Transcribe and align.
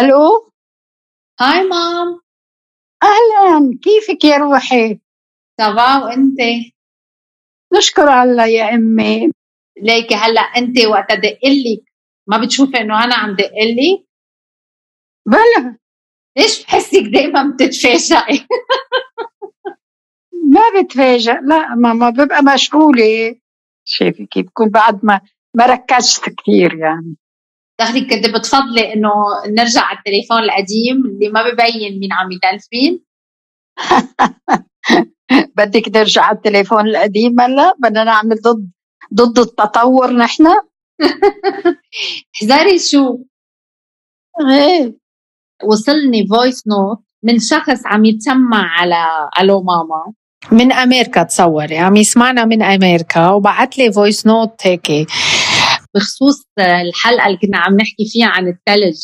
ألو؟ 0.00 0.50
هاي 1.40 1.62
مام. 1.68 2.20
أهلا 3.02 3.78
كيفك 3.82 4.24
يا 4.24 4.36
روحي؟ 4.36 5.00
تمام 5.58 6.02
وانت 6.02 6.38
نشكر 7.76 8.22
الله 8.22 8.46
يا 8.46 8.74
أمي. 8.74 9.30
ليكي 9.82 10.14
هلأ 10.14 10.40
أنت 10.40 10.86
وقت 10.86 11.10
ادقلك 11.10 11.84
ما 12.28 12.38
بتشوفي 12.44 12.76
إنه 12.80 13.04
أنا 13.04 13.14
عم 13.14 13.36
دقلك 13.36 14.06
بلا 15.26 15.78
ليش 16.38 16.64
بحسك 16.64 17.02
دايما 17.12 17.52
بتتفاجئي؟ 17.54 18.46
ما 20.54 20.60
بتفاجئ 20.82 21.32
لا 21.42 21.74
ماما 21.74 22.10
ببقى 22.10 22.42
مشغولة. 22.54 23.40
شايفة 23.84 24.24
كيف 24.30 24.46
بكون 24.46 24.68
بعد 24.68 25.04
ما 25.04 25.20
ما 25.54 25.66
ركزت 25.66 26.24
كثير 26.30 26.74
يعني. 26.74 27.16
دخلك 27.80 28.14
كنت 28.14 28.26
بتفضلي 28.34 28.92
إنه 28.92 29.10
نرجع 29.46 29.80
على 29.80 29.98
التليفون 29.98 30.38
القديم 30.38 31.06
اللي 31.06 31.28
ما 31.28 31.50
ببين 31.50 32.00
مين 32.00 32.12
عم 32.12 32.32
يتلفين 32.32 33.04
بدك 35.56 35.96
نرجع 35.96 36.22
على 36.22 36.36
التليفون 36.36 36.88
القديم 36.88 37.40
هلا؟ 37.40 37.74
بدنا 37.78 38.04
نعمل 38.04 38.36
ضد 38.36 38.70
ضد 39.14 39.38
التطور 39.38 40.12
نحن. 40.12 40.46
احذري 42.34 42.78
شو؟ 42.78 43.18
إيه. 44.50 44.96
وصلني 45.64 46.26
voice 46.26 46.66
note 46.66 46.98
من 47.22 47.38
شخص 47.38 47.86
عم 47.86 48.04
يتسمع 48.04 48.80
على 48.80 49.28
ألو 49.40 49.62
ماما. 49.62 50.12
من 50.52 50.72
أمريكا 50.72 51.22
تصوري 51.22 51.78
عم 51.78 51.96
يسمعنا 51.96 52.44
من 52.44 52.62
أمريكا 52.62 53.30
وبعت 53.30 53.78
لي 53.78 53.92
voice 53.92 54.26
note 54.26 54.66
هيك. 54.66 55.08
بخصوص 55.96 56.42
الحلقة 56.58 57.26
اللي 57.26 57.38
كنا 57.38 57.58
عم 57.58 57.76
نحكي 57.76 58.04
فيها 58.12 58.26
عن 58.26 58.48
الثلج 58.48 58.96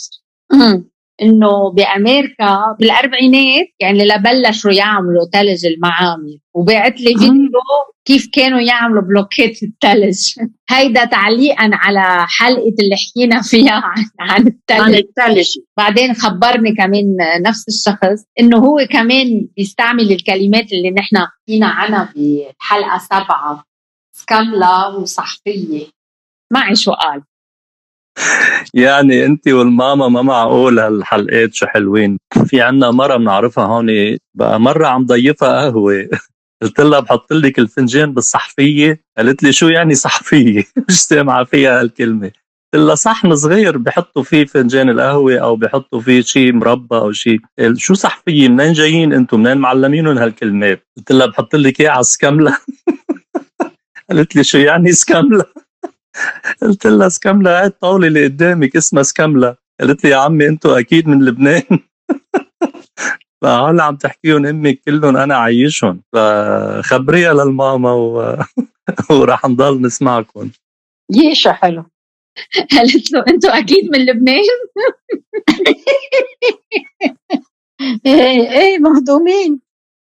إنه 1.22 1.70
بأمريكا 1.70 2.76
بالأربعينات 2.80 3.66
يعني 3.80 4.04
لبلشوا 4.04 4.72
يعملوا 4.72 5.24
ثلج 5.32 5.66
المعامل. 5.66 6.38
وبعت 6.54 7.00
لي 7.00 7.18
فيديو 7.18 7.50
كيف 8.04 8.28
كانوا 8.32 8.60
يعملوا 8.60 9.02
بلوكيت 9.02 9.62
الثلج 9.62 10.18
هيدا 10.70 11.04
تعليقا 11.04 11.70
على 11.72 12.26
حلقة 12.28 12.74
اللي 12.80 12.96
حكينا 12.96 13.42
فيها 13.42 13.82
عن 13.84 14.04
عن 14.20 14.46
الثلج 14.46 14.80
عن 14.80 14.94
الثلج 14.94 15.48
بعدين 15.76 16.14
خبرني 16.14 16.74
كمان 16.74 17.16
نفس 17.40 17.64
الشخص 17.68 18.24
إنه 18.40 18.58
هو 18.58 18.86
كمان 18.90 19.48
بيستعمل 19.56 20.12
الكلمات 20.12 20.72
اللي 20.72 20.90
نحن 20.90 21.16
حكينا 21.16 21.66
عنها 21.66 22.12
بحلقة 22.16 22.98
سبعة. 22.98 23.64
سكاملا 24.14 24.86
وصحفية. 24.86 25.86
معي 26.52 26.74
شو 26.74 26.92
قال 26.92 27.22
يعني 28.74 29.24
انت 29.26 29.48
والماما 29.48 30.08
ما 30.08 30.22
معقول 30.22 30.78
هالحلقات 30.78 31.54
شو 31.54 31.66
حلوين. 31.66 32.18
في 32.46 32.60
عنا 32.60 32.90
مرة 32.90 33.16
بنعرفها 33.16 33.64
هون 33.64 34.16
بقى 34.34 34.60
مرة 34.60 34.86
عم 34.86 35.06
ضيفها 35.06 35.48
قهوة. 35.48 36.08
قلت 36.62 36.80
لها 36.80 37.00
بحط 37.00 37.32
لك 37.32 37.58
الفنجان 37.58 38.14
بالصحفية. 38.14 39.00
قالت 39.18 39.42
لي 39.42 39.52
شو 39.52 39.68
يعني 39.68 39.94
صحفية؟ 39.94 40.64
مش 40.88 41.02
سامعة 41.02 41.44
فيها 41.44 41.80
هالكلمة. 41.80 42.26
قلت 42.74 42.84
لها 42.84 42.94
صحن 42.94 43.36
صغير 43.36 43.78
بحطوا 43.78 44.22
فيه 44.22 44.44
فنجان 44.44 44.90
القهوة 44.90 45.36
أو 45.38 45.56
بحطوا 45.56 46.00
فيه 46.00 46.20
شيء 46.20 46.52
مربى 46.52 46.96
أو 46.96 47.12
شيء 47.12 47.38
شو 47.76 47.94
صحفية؟ 47.94 48.48
منين 48.48 48.72
جايين 48.72 49.12
أنتم 49.12 49.40
منين 49.42 49.58
معلمينهم 49.58 50.18
هالكلمات؟ 50.18 50.86
قلت 50.96 51.12
لها 51.12 51.26
بحط 51.26 51.54
لك 51.56 51.80
إياه 51.80 51.90
على 51.90 52.00
السكملة 52.00 52.56
قالت 54.10 54.36
لي 54.36 54.44
شو 54.44 54.58
يعني 54.58 54.92
سكملة 54.92 55.44
قلت 56.62 56.86
لها 56.86 57.08
سكملة 57.08 57.60
هاي 57.60 57.66
الطاولة 57.66 58.06
اللي 58.08 58.24
قدامك 58.24 58.76
اسمها 58.76 59.02
سكملة 59.02 59.56
قالت 59.80 60.04
لي 60.04 60.10
يا 60.10 60.16
عمي 60.16 60.48
أنتوا 60.48 60.78
أكيد 60.78 61.08
من 61.08 61.24
لبنان. 61.24 61.62
فهلا 63.42 63.84
عم 63.84 63.96
تحكيهم 63.96 64.46
أمك 64.46 64.80
كلهم 64.84 65.16
أنا 65.16 65.36
عايشهم. 65.36 66.02
فخبريها 66.12 67.34
للماما 67.34 67.92
و... 67.92 68.36
وراح 69.10 69.46
نضل 69.46 69.82
نسمعكم. 69.82 70.50
ييشا 71.10 71.52
حلو. 71.52 71.84
قالت 72.70 73.12
له 73.12 73.24
أنتوا 73.28 73.58
أكيد 73.58 73.90
من 73.92 74.06
لبنان؟ 74.06 74.42
إيه 78.06 78.50
إيه 78.50 78.78
مهضومين. 78.78 79.60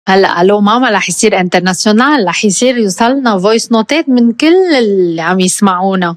هلا 0.08 0.42
ألو 0.42 0.60
ماما 0.60 0.90
رح 0.90 1.08
يصير 1.08 1.40
international 1.40 2.26
رح 2.28 2.44
يصير 2.44 2.76
يوصلنا 2.76 3.38
voice 3.38 3.72
note 3.72 4.01
ات 4.01 4.08
من 4.08 4.32
كل 4.32 4.74
اللي 4.78 5.22
عم 5.22 5.40
يسمعونا. 5.40 6.16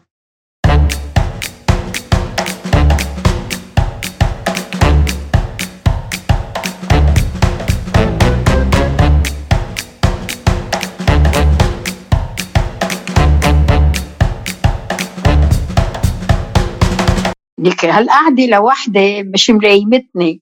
لك 17.59 17.86
هالقعدة 17.86 18.46
لوحدي 18.46 19.24
مش 19.24 19.50
ملايمتني 19.50 20.42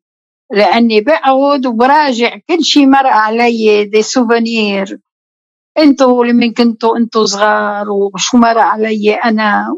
لأني 0.55 1.01
بقعد 1.01 1.65
وبراجع 1.65 2.37
كل 2.49 2.63
شيء 2.63 2.87
مر 2.87 3.07
علي 3.07 3.83
دي 3.85 4.01
سوفونير 4.01 4.99
أنتوا 5.77 6.25
لمن 6.25 6.53
كنتوا 6.53 6.97
أنتوا 6.97 7.25
صغار 7.25 7.89
وشو 7.89 8.37
مر 8.37 8.59
علي 8.59 9.13
أنا. 9.13 9.75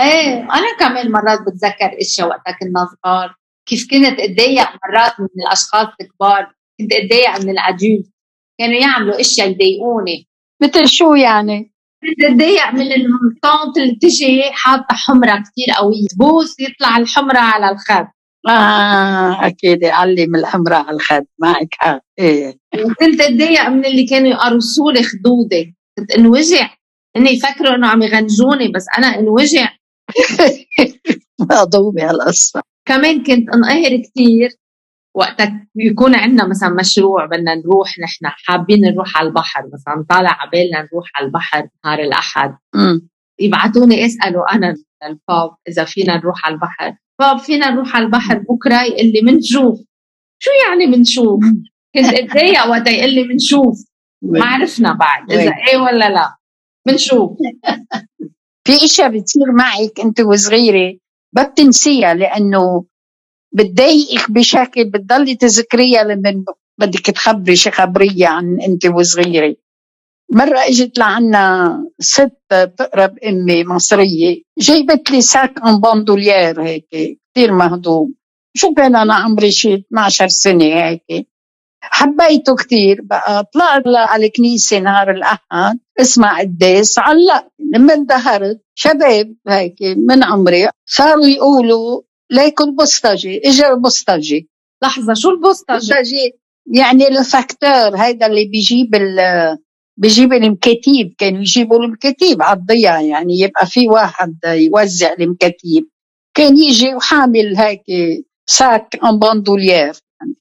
إيه 0.00 0.42
أنا 0.42 0.76
كمان 0.78 1.12
مرات 1.12 1.38
بتذكر 1.40 2.00
إشياء 2.00 2.28
وقتها 2.28 2.56
كنا 2.60 2.86
صغار. 2.86 3.34
كيف 3.66 3.90
كنت 3.90 4.20
أتضايق 4.20 4.68
مرات 4.68 5.20
من 5.20 5.28
الأشخاص 5.46 5.88
الكبار. 6.00 6.54
كنت 6.80 6.92
أتضايق 6.92 7.40
من 7.40 7.50
العجوز. 7.50 8.12
كانوا 8.58 8.80
يعملوا 8.80 9.20
إشياء 9.20 9.50
يضايقوني. 9.50 10.28
مثل 10.62 10.88
شو 10.88 11.14
يعني؟ 11.14 11.72
كنت 12.02 12.30
أتضايق 12.30 12.70
من 12.72 12.92
الطونت 12.92 13.76
اللي 13.76 13.98
تجي 14.02 14.42
حاطة 14.52 14.94
حمرة 14.94 15.42
كثير 15.42 15.74
قوية. 15.78 16.06
بوس 16.18 16.60
يطلع 16.60 16.96
الحمرة 16.96 17.38
على 17.38 17.70
الخد. 17.70 18.06
آه 18.48 19.46
أكيد 19.46 19.84
علم 19.84 20.34
الحمراء 20.36 20.86
على 20.86 20.96
الخد 20.96 21.24
معك 21.38 21.74
حق 21.78 22.00
إيه. 22.18 22.58
وكنت 22.74 23.20
أتضايق 23.20 23.68
من 23.68 23.84
اللي 23.84 24.06
كانوا 24.06 24.28
يقرصوا 24.28 24.92
لي 24.92 25.02
خدودي 25.02 25.76
كنت 25.98 26.12
انوجع. 26.12 26.70
هن 27.16 27.26
يفكروا 27.26 27.74
إنه 27.74 27.86
عم 27.86 28.02
يغنجوني 28.02 28.68
بس 28.68 28.86
أنا 28.98 29.06
انوجع. 29.06 29.68
مهضومة 31.50 32.10
هالقصة 32.10 32.62
كمان 32.88 33.22
كنت 33.22 33.48
انقهر 33.54 33.96
كثير 33.96 34.50
وقتها 35.14 35.66
يكون 35.76 36.14
عندنا 36.14 36.48
مثلا 36.48 36.68
مشروع 36.68 37.26
بدنا 37.26 37.54
نروح 37.54 37.98
نحن 37.98 38.26
حابين 38.26 38.80
نروح 38.80 39.16
على 39.16 39.28
البحر 39.28 39.62
مثلا 39.72 40.04
طالع 40.08 40.42
عبالنا 40.42 40.88
نروح 40.92 41.10
على 41.14 41.26
البحر 41.26 41.68
نهار 41.84 41.98
الأحد. 41.98 42.56
يبعثوني 43.40 44.06
اسالوا 44.06 44.54
أنا 44.54 44.74
للباب 45.04 45.50
إذا 45.68 45.84
فينا 45.84 46.16
نروح 46.16 46.46
على 46.46 46.54
البحر. 46.54 46.94
باب 47.20 47.38
فينا 47.38 47.70
نروح 47.70 47.96
على 47.96 48.04
البحر 48.04 48.38
بكرة 48.38 48.82
يقول 48.82 49.12
لي 49.12 49.20
منشوف. 49.22 49.80
شو 50.42 50.50
يعني 50.68 50.86
منشوف؟ 50.86 51.44
كنت 51.94 52.14
اتضايق 52.14 52.66
وقتها 52.66 52.90
يقول 52.90 53.14
لي 53.14 53.24
منشوف. 53.24 53.78
ما 54.22 54.44
عرفنا 54.44 54.92
بعد 54.92 55.32
إذا 55.32 55.52
إيه 55.68 55.76
ولا 55.76 56.08
لا. 56.08 56.36
منشوف. 56.86 57.30
في 58.66 58.84
إشياء 58.84 59.08
بتصير 59.08 59.52
معك 59.52 60.00
أنت 60.04 60.20
وصغيرة 60.20 60.98
ما 61.36 61.42
بتنسيها 61.42 62.14
لأنه 62.14 62.84
بتضايقك 63.54 64.30
بشكل 64.30 64.90
بتضلي 64.90 65.36
تذكريها 65.36 66.04
لما 66.04 66.44
بدك 66.78 67.06
تخبري 67.06 67.56
شي 67.56 67.70
خبرية 67.70 68.26
عن 68.26 68.60
أنت 68.60 68.86
وصغيرة. 68.86 69.56
مرة 70.32 70.58
إجت 70.58 70.98
لعنا 70.98 71.76
ست 72.00 72.32
بتقرب 72.52 73.18
أمي 73.18 73.64
مصرية 73.64 74.42
جايبت 74.58 75.10
لي 75.10 75.20
sac 75.20 75.54
en 75.66 75.80
bandoulière 75.80 76.62
هيك 76.62 76.88
كثير 77.34 77.52
مهضوم. 77.52 78.14
شو 78.56 78.74
كان 78.74 78.96
أنا 78.96 79.14
عمري 79.14 79.50
شي 79.50 79.74
12 79.74 80.28
سنة 80.28 80.64
هيك؟ 80.64 81.26
حبيته 81.82 82.56
كثير 82.56 83.00
بقى 83.02 83.44
طلعت 83.54 83.82
على 83.86 84.26
الكنيسة 84.26 84.78
نهار 84.78 85.10
الأحد 85.10 85.78
اسمع 86.00 86.40
قداس 86.40 86.98
علق 86.98 87.48
لما 87.74 87.94
اندهرت 87.94 88.60
شباب 88.74 89.34
هيك 89.48 89.74
من 89.96 90.24
عمري 90.24 90.68
صاروا 90.86 91.26
يقولوا 91.26 92.02
ليكوا 92.30 92.66
البوسطجي 92.66 93.40
اجى 93.44 93.66
البوسطجي 93.66 94.48
لحظة 94.82 95.14
شو 95.14 95.30
البوسطجي؟ 95.30 96.32
يعني 96.74 97.08
ال 97.08 97.19
facteur 97.19 97.96
هيدا 97.96 98.26
اللي 98.26 98.44
بيجيب 98.44 98.94
بجيب 100.00 100.32
المكاتيب 100.32 101.14
كانوا 101.18 101.40
يجيبوا 101.40 101.78
المكاتيب 101.84 102.42
على 102.42 102.58
الضيعة 102.60 103.00
يعني 103.00 103.40
يبقى 103.40 103.66
في 103.66 103.88
واحد 103.88 104.36
يوزع 104.44 105.12
المكاتيب 105.20 105.88
كان 106.34 106.56
يجي 106.58 106.94
وحامل 106.94 107.56
هيك 107.56 107.82
sac 108.46 108.98
en 109.04 109.18
bandoulière 109.18 109.68
يعني. 109.70 110.34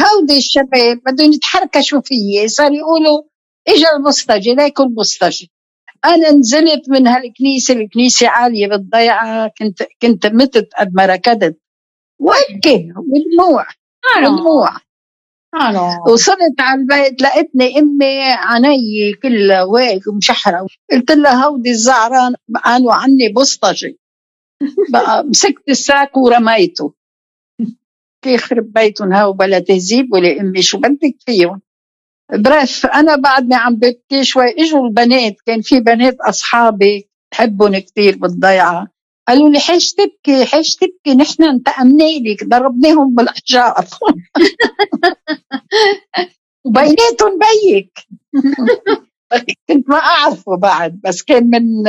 هودي 0.00 0.36
الشباب 0.38 1.00
بدهم 1.06 1.32
يتحركشوا 1.32 2.00
فيي 2.00 2.48
صار 2.48 2.72
يقولوا 2.72 3.22
إجا 3.68 3.86
البسطجي 3.98 4.54
ليكوا 4.54 4.84
البسطجي 4.84 5.50
أنا 6.04 6.30
نزلت 6.30 6.90
من 6.90 7.06
هالكنيسة 7.06 7.74
الكنيسة 7.74 8.28
عالية 8.28 8.66
بالضيعه 8.66 9.50
كنت 9.58 9.82
كنت 10.02 10.26
متت 10.26 10.68
قد 10.78 10.90
ما 10.94 11.06
ركضت. 11.06 11.60
وابكي 12.20 12.88
ودموع 12.96 13.66
ودموع 15.54 15.98
وصلت 16.08 16.60
على 16.60 16.80
البيت 16.80 17.22
لقيتني 17.22 17.78
أمي 17.78 18.22
عيني 18.22 19.12
كلها 19.22 19.62
ويك 19.62 20.06
ومشحرة. 20.06 20.66
قلت 20.92 21.10
لها 21.10 21.44
هودي 21.46 21.70
الزعران 21.70 22.34
قالوا 22.64 22.92
عني 22.94 23.28
بسطجي. 23.36 23.98
بقى 24.92 25.24
مسكت 25.24 25.68
الساك 25.68 26.16
ورميته. 26.16 26.94
يخرب 28.26 28.72
بيتهم 28.72 29.12
هاو 29.12 29.32
بلا 29.32 29.58
تهذيب 29.58 30.12
ولا 30.12 30.40
أمي؟ 30.40 30.62
شو 30.62 30.78
بدك 30.78 31.16
فيهم؟ 31.26 31.60
برف 32.32 32.86
أنا 32.86 33.16
بعدني 33.16 33.54
عم 33.54 33.76
ببكي 33.76 34.24
شوي 34.24 34.50
إجوا 34.58 34.86
البنات 34.86 35.36
كان 35.46 35.60
في 35.60 35.80
بنات 35.80 36.16
أصحابي 36.20 37.08
بحبهم 37.32 37.78
كثير 37.78 38.16
بالضيعة. 38.16 38.88
قالوا 39.30 39.48
لي 39.48 39.60
حيش 39.60 39.92
تبكي 39.92 40.44
حيش 40.44 40.76
تبكي 40.76 41.14
نحن 41.14 41.42
انتقمنا 41.44 42.04
لك 42.04 42.44
ضربناهم 42.44 43.14
بالاحجار 43.14 43.74
وبيناتهم 46.66 47.38
بيك. 47.38 47.92
كنت 49.68 49.88
ما 49.88 49.96
أعرفه 49.96 50.56
بعد 50.56 51.00
بس 51.04 51.22
كان 51.22 51.50
من 51.50 51.82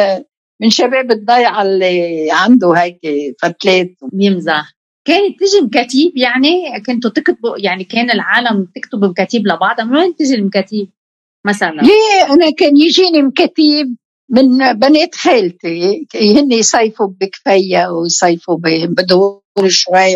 من 0.61 0.69
شباب 0.69 1.11
الضيعة 1.11 1.61
اللي 1.61 2.27
عنده 2.31 2.71
هيك 2.71 2.99
فتلات. 3.41 3.95
بيمزح 4.13 4.73
كانت 5.07 5.39
تجي 5.39 5.61
مكاتيب 5.61 6.17
يعني 6.17 6.81
كنتوا 6.85 7.11
تكتبوا 7.11 7.57
يعني 7.57 7.83
كان 7.83 8.11
العالم 8.11 8.67
تكتب 8.75 9.05
مكاتيب 9.05 9.47
لبعضها 9.47 9.85
من 9.85 9.97
وين 9.97 10.15
تجي 10.15 10.35
المكاتيب 10.35 10.89
مثلا؟ 11.47 11.81
ليه؟ 11.81 12.33
أنا 12.33 12.51
كان 12.51 12.77
يجيني 12.77 13.21
مكاتيب 13.21 13.95
من 14.31 14.73
بنات 14.73 15.15
خالتي 15.15 16.07
هن 16.15 16.51
يصيفوا 16.51 17.07
بكفية 17.07 17.87
ويصيفوا 17.87 18.57
بدور 18.89 19.41
شوي 19.67 20.15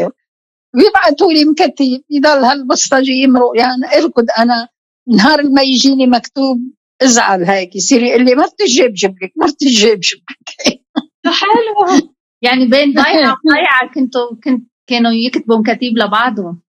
ويبعثوا 0.76 1.32
لي 1.34 1.46
مكتب 1.46 2.02
يضل 2.10 2.44
هالبسطجي 2.46 3.12
يمرق. 3.14 3.52
يعني 3.58 3.98
أركض 4.04 4.26
أنا 4.40 4.70
نهار 5.08 5.44
ما 5.44 5.62
يجيني 5.62 6.08
مكتوب 6.08 6.58
أزعل 7.02 7.44
هيك. 7.44 7.76
يصير 7.76 8.04
يقول 8.04 8.26
لي 8.26 8.36
ما 8.36 8.46
بتجيب 8.48 8.94
جبلك 8.94 9.34
ما 9.36 9.46
بتجيب 9.48 10.00
جبلك 10.00 10.82
حلو 11.26 12.10
يعني 12.42 12.66
بين 12.68 12.94
ضيعة 12.94 13.38
وضيعة 13.46 13.94
كنتوا 13.96 14.36
كنت 14.44 14.70
كانوا 14.90 15.12
يكتبوا 15.12 15.58
مكاتيب 15.58 15.98
لبعضهم. 15.98 16.62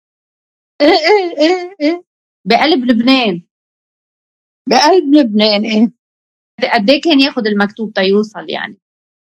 إيه 0.80 0.88
إيه 0.88 1.38
إيه 1.38 1.76
إيه. 1.80 2.04
بقلب 2.46 2.84
لبنان. 2.84 3.42
بقلب 4.68 5.14
لبنان 5.14 5.64
إيه. 5.64 5.92
قد 6.62 6.90
إيه 6.90 7.00
كان 7.00 7.20
ياخذ 7.20 7.46
المكتوب 7.46 7.92
تيوصل 7.92 8.50
يعني؟ 8.50 8.78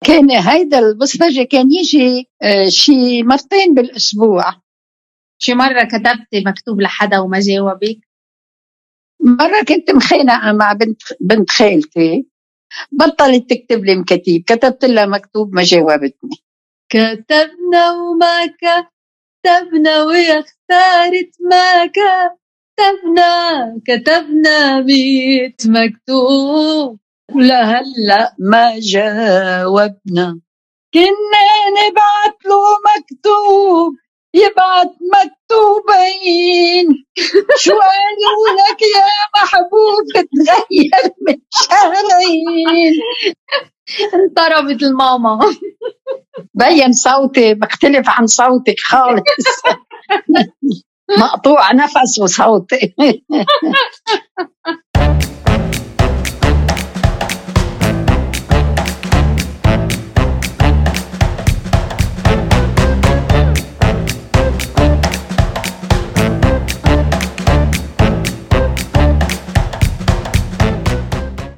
كان 0.07 0.31
هيدا 0.31 0.79
البصمجه 0.79 1.43
كان 1.43 1.73
يجي 1.73 2.31
آه، 2.43 2.69
شي 2.69 3.23
مرتين 3.23 3.75
بالأسبوع. 3.75 4.45
شي 5.39 5.55
مرة 5.55 5.85
كتبتي 5.85 6.45
مكتوب 6.47 6.81
لحدا 6.81 7.19
وما 7.19 7.41
جاوبك؟ 7.41 7.99
مرة 9.21 9.65
كنت 9.69 9.91
مخانقه 9.91 10.53
مع 10.53 10.73
بنت 10.73 11.03
بنت 11.21 11.51
خالتي. 11.51 12.27
بطلت 12.93 13.51
تكتب 13.51 13.85
لي 13.85 13.97
مكاتيب. 13.97 14.45
كتبت 14.47 14.85
لها 14.85 15.07
مكتوب 15.07 15.55
ما 15.55 15.63
جاوبتني. 15.63 16.37
كتبنا 16.89 17.93
وما 17.93 18.47
كتبنا 18.47 20.03
ويا 20.03 20.41
اختارت 20.41 21.31
ما 21.51 21.87
كتبنا. 21.87 23.81
كتبنا 23.87 24.81
بيت 24.81 25.63
مكتوب. 25.67 26.99
ولهلا 27.35 28.35
ما 28.39 28.73
جاوبنا. 28.79 30.41
كنا 30.95 31.47
نبعت 31.79 32.39
له 32.45 32.63
مكتوب 32.89 33.93
يبعت 34.35 34.93
مكتوبين. 35.15 37.05
شو 37.57 37.73
قالوا 37.73 38.49
لك 38.59 38.83
يا 38.83 39.07
محبوب؟ 39.37 40.05
تغير 40.15 41.15
من 41.29 41.37
شهرين. 41.51 42.95
انضربت 44.15 44.83
الماما 44.83 45.39
بين 46.55 46.93
صوتي 46.93 47.55
بختلف 47.55 48.09
عن 48.09 48.27
صوتك 48.27 48.77
خالص. 48.85 49.23
مقطوع 51.19 51.73
نفس 51.73 52.19
وصوتي 52.21 52.95